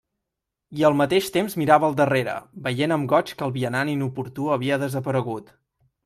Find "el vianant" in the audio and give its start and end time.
3.49-3.91